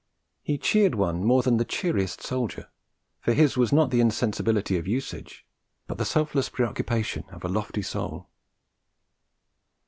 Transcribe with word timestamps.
He 0.41 0.57
cheered 0.57 0.95
one 0.95 1.23
more 1.23 1.43
than 1.43 1.57
the 1.57 1.63
cheeriest 1.63 2.23
soldier, 2.23 2.69
for 3.19 3.33
his 3.33 3.55
was 3.55 3.71
not 3.71 3.91
the 3.91 3.99
insensibility 4.01 4.75
of 4.79 4.87
usage, 4.87 5.45
but 5.85 5.99
the 5.99 6.05
selfless 6.05 6.49
preoccupation 6.49 7.25
of 7.29 7.43
a 7.43 7.47
lofty 7.47 7.83
soul. 7.83 8.27